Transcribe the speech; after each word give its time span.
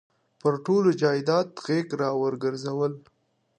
پر 0.39 0.53
ټول 0.65 0.85
جایداد 1.01 1.47
غېږ 1.65 1.87
را 2.01 2.09
ورګرځوله. 2.21 2.97